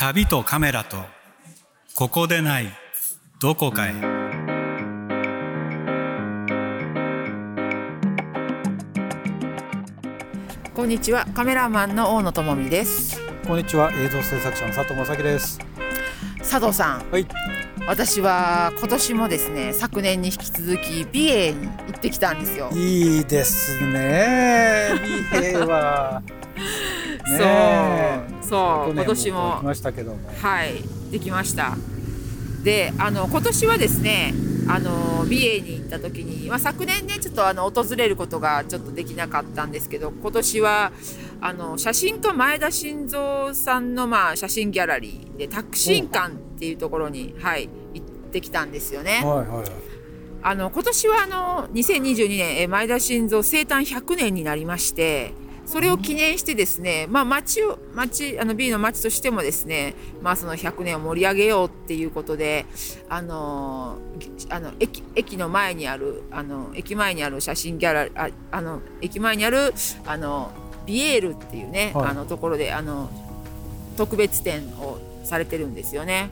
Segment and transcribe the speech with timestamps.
[0.00, 0.96] 旅とカメラと
[1.96, 2.68] ここでない
[3.42, 3.92] どこかへ。
[10.72, 13.20] こんにちはカメラマンの大野智美です。
[13.44, 15.58] こんにちは映像制作者の佐藤正樹です。
[16.38, 17.10] 佐藤さん。
[17.10, 17.26] はい。
[17.88, 22.70] 私は今年もですね昨年に引き続き美瑛に行ってきたんですよ。
[22.72, 24.90] いいですね
[25.32, 26.22] 美瑛は。
[27.26, 29.56] ねそうそう今年も。
[29.60, 30.18] きましたけども。
[30.40, 30.74] はい
[31.10, 31.76] できました。
[32.62, 34.34] であの今年はですね
[34.68, 40.92] あの美瑛に行った時に、まあ、昨年ねちょっとあの訪れることがちょっとできなかったんですけど今年は
[41.40, 49.22] あの写真家前田晋三さんの、まあ、写真ギャラリーでタクシン館っていうところに、はい、行ってきたんですよね。
[49.24, 49.66] はいはいはい。
[50.42, 55.32] あの今年はあの2022年えー前田晋三生誕100年になりまして
[55.68, 62.64] それを記念してですね、まあ、町を町あの B の町としてもですね、まあ、その100年を盛り上げようっていうことで
[63.10, 69.74] あのぎあの駅駅の前にあるあの駅前にある写真ギャラリーああの駅前にある
[70.06, 70.50] あの
[70.86, 72.06] ビエールっていうね、はい。
[72.08, 73.10] あのところであの
[73.98, 76.30] 特別展をされてるんですよね。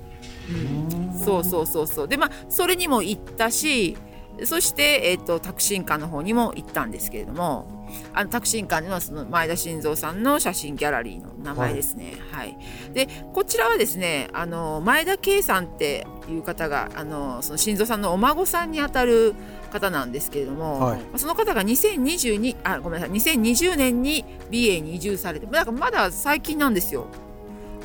[0.48, 1.20] うん。
[1.22, 2.08] そうそうそうそう。
[2.08, 3.98] でまあそれにも行ったし
[4.44, 7.75] そして、えっとタクシン館の方にも行ったんですけれども
[8.12, 12.14] あのタクシン館のその前田晋三さんの写真ギャラリーの名前ですね。
[12.32, 12.56] はい。
[12.92, 19.34] でこちらはですねあの前田圭さんっていう方があのその晋三さんのお孫さんにあたる
[19.72, 21.00] 方なんですけれども、はい。
[21.16, 27.06] その方が2022あごめんなさい2020年に美瑛に移住されてだからまだ最近なんですよ。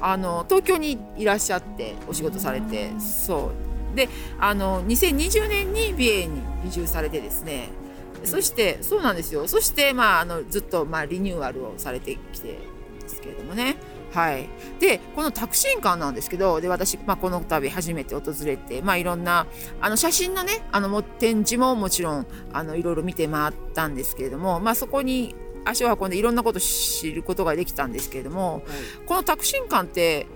[0.04, 3.52] あの東京にいらっしゃってお仕事されてそ
[3.94, 3.96] う。
[3.96, 7.70] であの2020年に美瑛に移住されてですね
[8.24, 9.48] そしてそうなんですよ。
[9.48, 12.60] そして、まあ、あのずっと、まあ、リニューアルをされてきて
[13.02, 13.78] ですけれどもね。
[14.14, 14.50] はい、
[14.82, 19.48] でこのタクシン館なんですけどで私、まあ、この度初めて訪れて、まあ、いろんな
[19.80, 25.34] あの写真のねあのも展示ももちろんあのいろいろ見て回ったんですけれども、まあ、そこに
[25.64, 28.64] 足を運んでいろんなことを知ることができたんですけれども、
[29.06, 30.28] このタクシン館って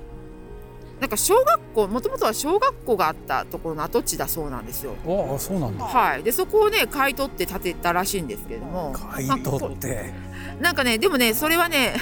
[0.99, 4.95] なんか小学校もともとは小学校があったところの跡地だそうなんですよ。
[5.05, 5.83] ああそうなんだ。
[5.83, 8.93] はい、でそこをね買い取って建てたらしいんですけれども。
[8.93, 10.13] 買い取って。
[10.61, 11.95] なんかねでもねそれはね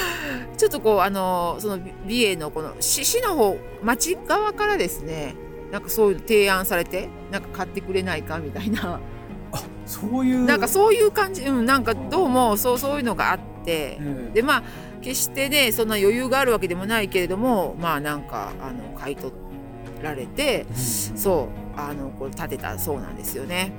[0.56, 5.34] ちょっとこうあのその美瑛のこの市市の方町側からですね
[5.70, 9.00] なんかそういう提案されてなんか買ってくれないかみたいな。
[9.52, 10.44] あそういう。
[10.44, 13.48] なんかそういう感じ、うん、なんかどうもそうそういうのがあって。
[13.66, 14.30] ええ。
[14.34, 14.62] でまあ
[14.98, 19.32] 決してねそんな余裕があるわけでもないけれどもまあなんかあの買い取
[20.02, 23.72] られてうんそうあのこれ建てたそうなんですよね。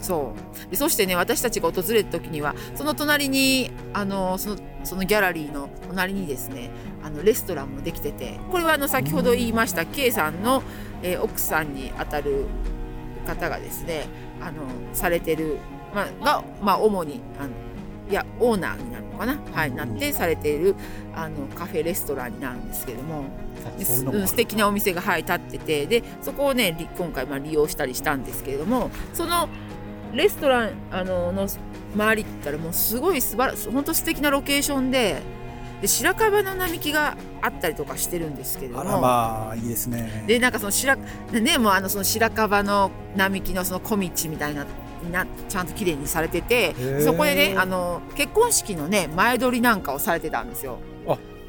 [0.00, 0.34] そ
[0.66, 6.70] うでそしてね私たちが訪れた時にはその隣にあのそのそのギャラリーの隣にですね
[7.04, 10.64] あのレストランもできててこれはあの先ほど言いました K さんの、
[11.04, 12.46] えー奥さんにあたる
[13.26, 14.06] 方がですね
[14.40, 14.62] あの
[14.92, 15.58] されてる、
[15.94, 17.50] まあ、が、まあ、主にあの
[18.12, 20.74] いやオーナーになるのかな、はい、なってされている
[21.14, 23.24] あのカフェレストランになるんですけども。
[23.78, 25.86] でそういうのもうん素敵なお店が、はい、立ってて。
[25.86, 29.48] でそこをねり今回まあ利用したりしたんですけれどもその
[30.12, 31.48] レストランあのの
[31.94, 35.22] 周りって言ったらもうすごい素晴らしい本当素敵なロケーションで
[35.80, 38.80] で白樺の並木があったりとかしてるんですけれども。
[38.82, 40.24] あらまあいいですね。
[40.26, 40.96] でなんかその白
[41.32, 44.66] でねもうあのその白樺の並木のその小道みたいな
[45.10, 47.04] なちゃんと綺麗にされててー。
[47.04, 50.78] そこでねあの結婚式のね前撮りなんかをされてたんですよ。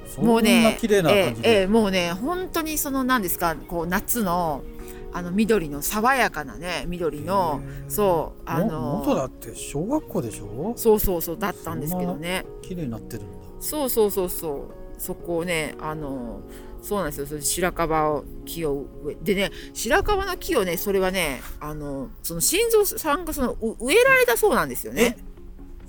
[0.05, 4.63] そもうんなねええええもうね本当にその何ですかこう夏の
[5.13, 10.73] あの緑の爽やかなね緑のそうあもの元だって小学校でしょ？
[10.75, 12.45] そうそうそうだったんですけどね。
[12.61, 13.37] 綺麗になってるんだ。
[13.59, 15.01] そうそうそうそう。
[15.01, 16.41] そこをねあの
[16.83, 17.25] そうなんですよ。
[17.25, 25.17] それで白樺を木を植えでね白樺の木をねそれはねあのその心臓さんがそのう植えられたそうなんですよね。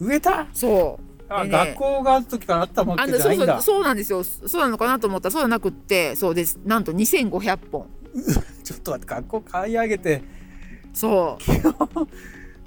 [0.01, 0.47] 植えた？
[0.55, 1.05] そう。
[1.45, 3.63] ね学校がある時からあったわあのそうそうけじゃないんだ。
[3.63, 4.23] そうなんですよ。
[4.23, 5.29] そうなのかなと思った。
[5.29, 6.61] らそうじゃなくってそうです。
[6.65, 7.87] なんと2500本。
[8.63, 10.23] ちょっと待って学校買い上げて。
[10.93, 11.45] そう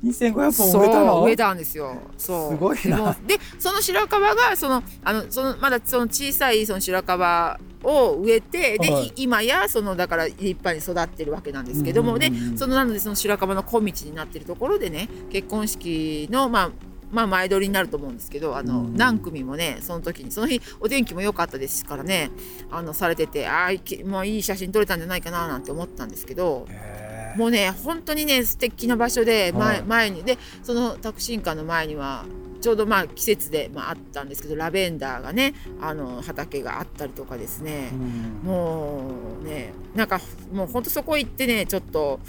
[0.07, 0.71] 2500そう。
[0.71, 1.23] 本植えたの？
[1.23, 1.97] 植えたんですよ。
[2.17, 2.51] そう。
[2.51, 3.15] すごいな。
[3.25, 9.07] でその白樺がそのあのそのまだその小さいその白樺を植えてで、はい。
[9.07, 12.51] い今やそのだから立派に育ってるわけなんですけども、うんうんうんうん。
[12.53, 16.71] でそのなのでその白樺の小道になってるところでね結婚式のまあ
[17.09, 22.29] まあ前撮りになると思うんですけどあの、うん何組もねその時にその日お天気も良かったですからね
[22.69, 26.65] あのされててああいけもういい写真撮れたんじゃないかななんて思ったんですけど。
[26.69, 27.06] へ
[27.37, 29.83] もうね本当にね素敵な場所で前,、はい。
[29.83, 32.25] 前にでそのタクシーカーの前には
[32.61, 38.41] ちょうどまあ季節で、まあ、あったんですけどラベンダーがねあの畑があったりとかですね、うん。
[38.43, 39.11] も
[39.41, 40.19] うねなんか
[40.51, 42.19] もうほんとそこ行ってねちょっと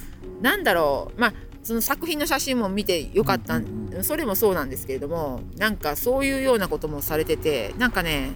[0.43, 1.33] なんだろうまあ
[1.63, 3.61] その作品の写真も見てよかった、
[4.03, 8.31] それもそうなんですけれどもなんかそういうようなこともされててなんかね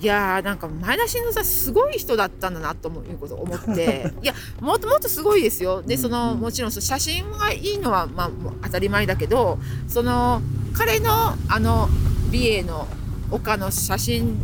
[0.00, 4.10] いやーなんか前田慎三さんすごい人だったんだなということを思って。
[4.22, 5.82] いやもっともっとすごいですよ。
[5.82, 8.30] でその、もちろんその写真がいいのは、まあ、
[8.62, 9.58] 当たり前だけど
[9.88, 10.40] その
[10.72, 11.90] 彼のあの
[12.30, 12.88] 美瑛の
[13.30, 14.38] 丘の写真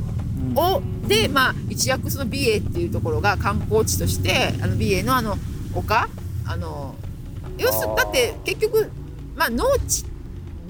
[0.51, 0.59] うん。
[0.59, 5.39] をでまあ一躍その美瑛っていうところが観光地としてあの美瑛のあの
[5.75, 6.09] 丘？
[6.45, 6.95] あの
[7.57, 8.91] 要するだって結局
[9.35, 10.05] まあ農地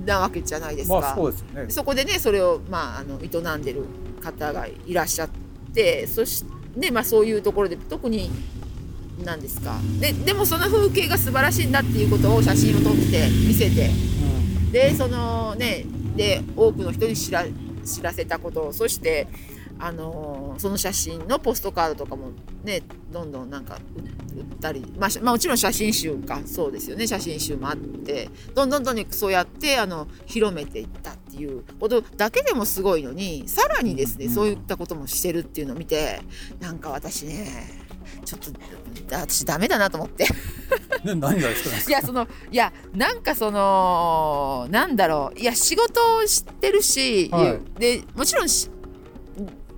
[0.04, 1.00] なわけじゃないですか。
[1.00, 1.70] まあそうですよね。
[1.70, 3.84] そこでねそれを、まあ、あの営んでる
[4.32, 5.28] 方がいらっしゃっ
[5.72, 6.44] てそし
[6.80, 8.30] て、まあ、そういうところで特に
[9.24, 9.78] 何ですか。
[10.00, 13.90] ででもその風景が素晴らしいんだっていうことを写真を撮って見せて
[14.72, 15.84] でそのね
[16.16, 17.44] で多くの人に知ら
[17.84, 19.28] 知らせたことそして
[19.78, 22.30] あのその写真のポストカードとかも
[22.64, 27.06] ねどんどんなんか売売ったり、まあ、しまあもちろん写真集かそうですよね。
[27.06, 31.12] 写真集もあってどんどんどんどんそうやってあの広めていった。
[31.12, 36.20] っていうことだけでもすごいのにさらにですね、うんそういったこともしてるっていうのを見て
[36.60, 37.84] なんか私ね
[38.24, 38.50] ちょっと
[39.10, 40.24] 私ダメだなと思って。
[40.24, 40.30] ね
[41.14, 41.90] 何がですか？
[41.90, 45.38] いやそのいやなんかそのなんだろう。
[45.38, 48.70] いや仕事をしてるし、はでもちろんし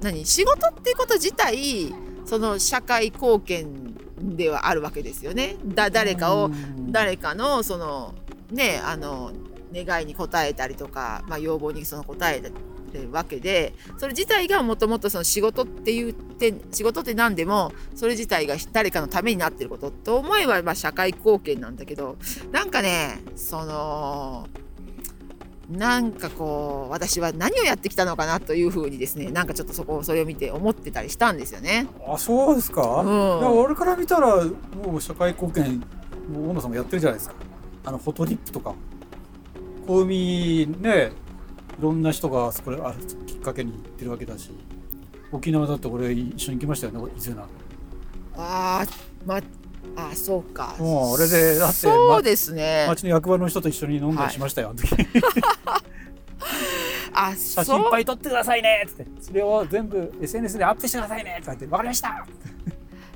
[0.01, 1.93] 何仕事っていうこと自体
[2.25, 5.57] その社会貢献ではあるわけですよね。
[5.65, 6.93] だ誰かをうん。
[6.93, 8.15] 誰かのその
[8.51, 9.33] ねあの
[9.75, 22.17] 願いに応えたりとか、まあ、要望にその応えるわけでそれ自体がもともとその仕事って言って仕事って何でもそれ自体が誰かのためになってることと思えばまあ社会貢献なんだけど
[22.51, 24.49] なんかねその
[25.69, 31.87] なんかこう私は何をやってきたのかなというふうにですねなんかちょっとそこそれを見て思ってたりしたんですよね。
[32.07, 33.09] あそうですか、うん。
[33.41, 35.81] いや俺から見たらもう社会貢献
[36.33, 37.35] もう大野さんもやってるじゃないですか。
[37.85, 38.75] あのフォトリップとか
[39.89, 41.13] 小海ね
[41.79, 44.51] いろんな人がそこであるきっかけに行ってるわけだし
[45.33, 47.49] 沖縄だって俺一緒に行きましたよね伊勢名
[48.37, 49.41] あーま
[49.97, 50.77] あそうか。
[50.79, 52.87] もうあれでだってそうですね。
[52.89, 54.95] 町の役場の人と一緒に飲んだりしましたよ、あの時。
[57.13, 59.07] あ写真いっぱい撮ってくださいねっつって。
[59.21, 62.27] それを全部 SNS でアップしてくださいねとか言って分かりました。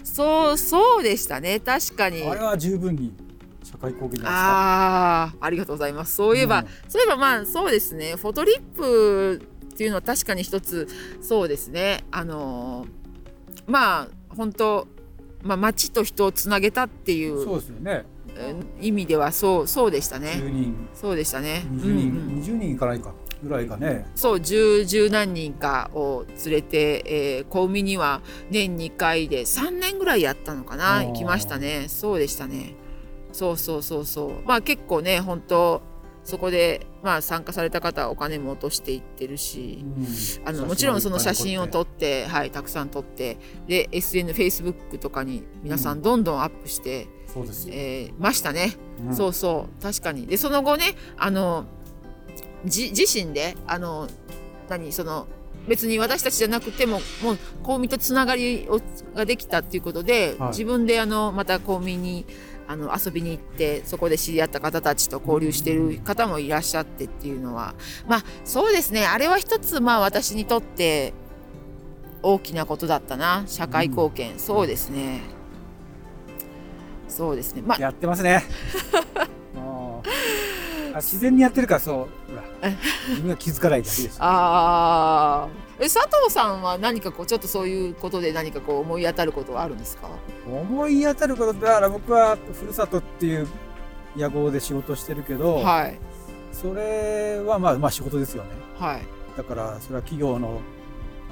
[0.03, 2.23] そうそうでしたね確かに。
[2.23, 3.15] あれは十分に
[3.63, 6.15] 社会貢献じゃないああありがとうございます。
[6.17, 6.67] そういえば、うん。
[6.89, 8.15] そういえばまあそうですね。
[8.17, 9.43] フォトリップ
[9.73, 10.89] っていうのは確かに一つ
[11.21, 12.05] そうですね。
[12.11, 13.03] あのー
[13.67, 14.89] まあ本当
[15.43, 18.05] まあ街と人をつなげたっていですかそううですよね。
[18.37, 20.33] えー意味ではそうそうでしたね。
[20.37, 20.89] 10人。
[20.95, 21.65] そうでしたね。
[21.71, 21.93] 20人、うんう
[22.39, 24.07] ん20人いかないかぐらいがね。
[24.15, 28.21] そう十十何人かを連れて、えー、小海には
[28.51, 31.05] 年2回で3年ぐらいやったのかな。
[31.05, 31.87] 行きましたね。
[31.89, 32.75] そうでしたね
[33.33, 34.43] そうそうそうそう。
[34.45, 35.83] まあ結構ね本当
[36.25, 39.85] そこで、まあ、参加された方はお金も落としていってるし、
[40.45, 48.77] あのもちろんその写真を撮って、はい、たくさん撮ってで SN、Facebook とかに皆さんどんどんアップして、そうですよ、えーましたね。
[49.05, 49.17] うん。
[49.17, 49.83] そうそう。
[49.83, 50.27] 確かに。
[50.27, 51.65] でその後ねあの
[52.65, 54.07] じ自身であの
[54.69, 55.27] 何その
[55.67, 58.81] 別に私たちじゃなくてももう公民とつながりを
[59.15, 60.49] ができたっていうことで、はい。
[60.51, 62.27] 自分であのまた公民に
[62.69, 67.75] あの遊びに行ってそこで知り合った方たちと交流している方もいらっしゃってっていうのは
[68.09, 69.07] まあそうですね。
[69.07, 71.13] あれは一つまあ私にとって
[72.23, 73.45] 大きなことだったな。
[73.47, 75.21] 社会貢献、そうですね。
[77.09, 77.63] そうですね。
[77.63, 78.45] まあやってますね。
[80.95, 81.97] あ自然にやってるからそう。
[81.97, 82.71] ほら
[83.09, 85.62] 自分が気づかないだけですああ。
[85.79, 90.09] え佐藤さんは何かこうちょっとそういうことで何かこう思い当たることはあるんですか？
[90.47, 93.49] 思い当たることだから僕はふるさとっていう
[94.17, 95.99] 野号で仕事してるけど、はい
[96.53, 99.03] それはまあまあ仕事ですよねはい
[99.37, 100.61] だからそれは企業の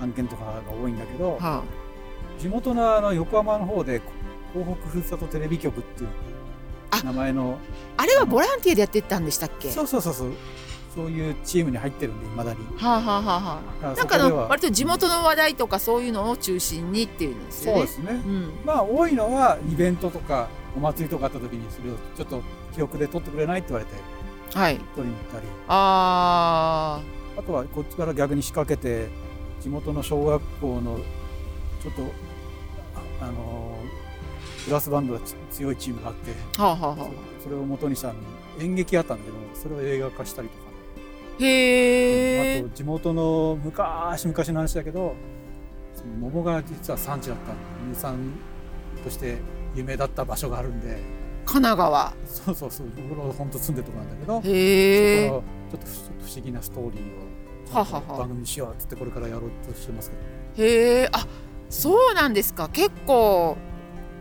[0.00, 1.62] 案件とかが多いんだけど、は
[2.38, 4.00] 地元のあの横浜の方で
[4.54, 6.08] 東北ふるさとテレビ局っていう
[6.90, 7.58] あ名前の
[7.98, 8.02] あ。
[8.02, 9.70] あれはボランティアでやってたんでしたっけ？
[9.70, 10.32] そうそうそうそう
[10.94, 12.58] そういうチームに入ってるんでいまだに。
[12.76, 17.78] はあ、はあはあなんかの割と地元の話題とかそういうのを中心にっていうんですよね。
[17.78, 18.22] そうですね。
[18.26, 18.52] うん。
[18.64, 22.42] まあ多いのはイベントとかお祭りとかあった時にそれをちょっと
[22.74, 24.78] 記憶で撮ってくれないって言われてはい。
[24.96, 25.46] 撮りに行ったり。
[25.68, 27.00] あ
[27.38, 29.08] あとはこっちから逆に仕掛けて
[29.60, 30.98] 地元の小学校の
[31.82, 32.02] ちょっと
[33.20, 33.78] ああの
[34.66, 35.20] ブラスバンドが
[35.50, 37.08] 強いチームがあってはあはあはあ
[37.42, 38.12] それを元にした
[38.58, 40.59] 演劇あったんだけどそれを映画化したりとか、
[41.40, 45.14] へえあと地元の昔々の話だけど
[45.94, 47.52] その桃が実は産地だった。
[47.86, 48.32] 名産
[49.02, 49.38] として
[49.74, 50.98] 有名だった場所があるんで。
[51.46, 52.14] 神奈川。
[52.26, 52.86] そうそうそう。
[53.08, 55.86] 僕ら本当住んでるとこなんだけどへえそこはちょっと
[56.26, 60.10] 不思議なストーリーを番組にしようっつってこれからやろうとしてます
[60.56, 60.68] けど。
[60.68, 61.26] へえあ
[61.68, 62.68] そうなんですか。
[62.68, 63.56] 結構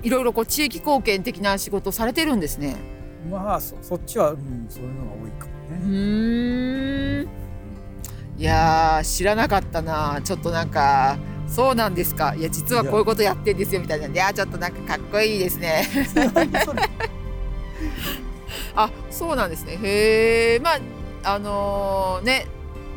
[0.02, 2.78] いろいろこう地域貢献的な仕事されてるんですね
[3.30, 5.52] まあそそっちは、うん、そういうのが多いかも
[5.86, 7.28] うね。
[8.38, 10.22] いやー知らなかったな。
[10.24, 12.36] ちょっとなんかそうなんですか。
[12.36, 14.08] いや実はこういうことやってんですよみたいな。
[14.08, 15.84] んでいやちょっとなんかかっこいいですね。
[18.76, 19.78] あそうなんですね。
[19.82, 20.72] へえま
[21.24, 22.48] ああのーね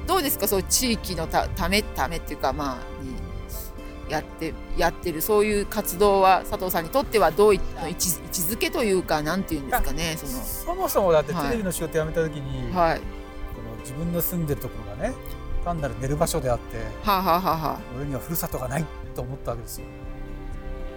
[0.06, 0.46] どうですか？
[0.48, 3.11] そう地域のたためためっていうかまあに
[4.12, 11.46] やってやってるそういう活動は佐藤さんにとってはどういった位置位置づけというかなんていうんですかねそそもそもだってはい。
[11.46, 12.98] テレビの仕事辞めた時に、のはい。
[12.98, 13.04] こ
[13.62, 15.14] の自分の住んでるところがね
[15.64, 19.86] 単なる寝る場所であってはあ、はあはあは俺にはふるさとがないと思ったわけですよ。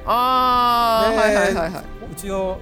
[0.05, 1.83] あ、あはいはいはいはい。
[2.11, 2.59] うちを、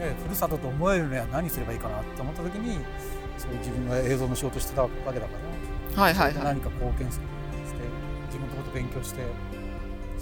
[0.00, 2.80] ね、ふるさとと思えるには何すればいいかなと思った時に
[3.38, 5.28] そういう自分が映像の仕事してたわけだか
[5.94, 6.44] ら、はいはいはい。
[6.44, 7.24] 何か貢献して
[8.26, 9.22] 自分のこと勉強して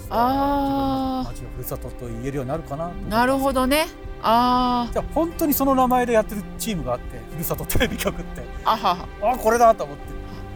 [0.09, 1.29] あー。
[1.31, 3.87] 自分の町をふるさとと言えるようになるかななるほどね。
[4.21, 8.41] あじゃあ本当にその名前でやってるチームがあってふるさとテレビ局って。
[8.41, 9.07] ーあはは。
[9.33, 10.03] あこれだと思って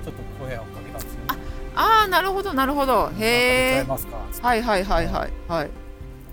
[0.04, 1.42] ちょっと声をかけたんですよ、ね。
[1.76, 3.12] あーなるほどなるほど。
[3.20, 3.86] へえ
[4.42, 5.70] はいはいはいはいはい。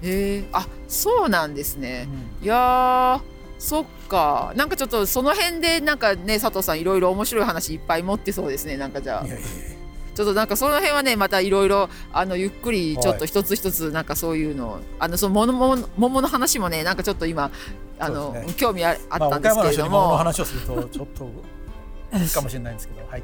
[0.03, 2.09] へえあそうなんですね。
[2.41, 2.45] うん。
[2.45, 4.53] いやーそっか。
[4.57, 8.77] なんかちょっとその辺でなんかね佐藤さんいろいろ面白い話いっぱい持ってそうですね。
[8.77, 9.27] なんかじゃあ。
[9.27, 9.76] いやいやいや
[10.17, 17.51] ちょっとなんかその辺はねまたいろいろあのゆっくりちょっとはい一つ一つなんかそういうのあのその桃の桃の話もねなんかちょっと今
[17.99, 18.47] あの、ね。
[18.57, 23.23] 興味ああまあ、ったんですけれど岡山の人に物のも、話をするとちょっとうんかもしれないんですけど、はい。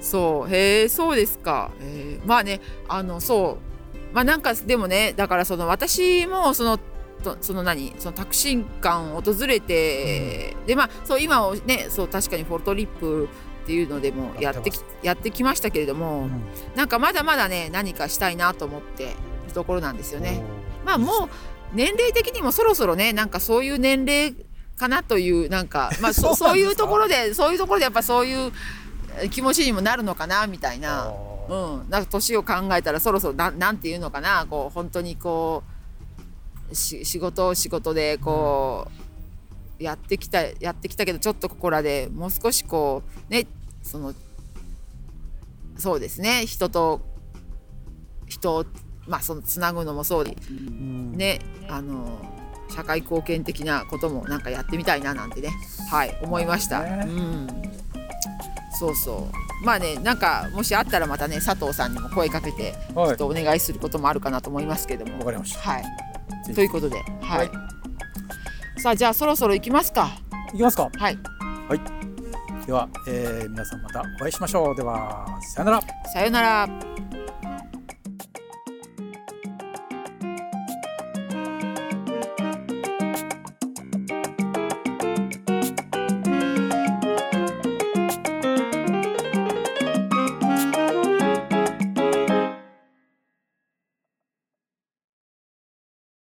[0.00, 0.54] そう。
[0.54, 2.26] へえそうですか、えー。
[2.26, 3.58] まあねあのそ
[4.12, 4.14] う。
[4.14, 6.78] まあなんかでもねだからその私もその
[7.22, 7.94] とその何？
[7.98, 13.28] そのタクシー館を訪れて、でまあそう今をねそう確かにフォルトリップ
[13.68, 16.42] っていうのでもやってきやってきましたけれども、うん。
[16.74, 19.12] なんかまだまだね何かしたいなと思っている
[19.52, 20.40] ところなんですよね。
[20.86, 21.28] まあもう
[21.74, 24.34] 年齢的にもそろそろねなんかそういう年齢
[24.78, 28.52] かなというなんかまあそ そういうところでそういうところでやっぱそういう
[29.20, 31.08] え気持ちにもなるのかなみたいな。
[31.08, 31.14] あ
[31.50, 35.62] うーん、なんか年を考えたらそろそろなんなんていうのかなこう本当にこ
[36.70, 38.88] うし仕事を仕事でこ
[39.78, 43.46] う、やってきたやってきたけどちょっとここらでもう少しこうね
[43.82, 44.14] その
[45.76, 46.44] そうですね。
[46.46, 47.00] 人と
[48.26, 48.64] 人を
[49.06, 51.12] まあそのつなぐのもそうでうん。
[51.16, 52.20] ねあの
[52.68, 55.50] 社会貢献的なこともなんかやってみたいななんてね
[55.90, 56.80] はい思いました。
[56.80, 57.46] うん。
[58.78, 59.28] そうそ
[59.62, 59.64] う。
[59.64, 65.18] まあねなんかもしあったらまたね佐藤さんにも声かけてちょはいっとお願いすることもあるかなと思いますけども。
[65.18, 65.60] わかりました。
[65.60, 65.84] はい。
[66.54, 67.50] ということではい、はい。
[68.80, 70.10] さあじゃあそろそろ行きますか。
[70.52, 70.90] いきますか。
[70.98, 71.18] はい
[72.68, 74.76] では、えー皆さんまたお会いしましょう。
[74.76, 75.80] では、さよなら。
[76.12, 76.68] さよなら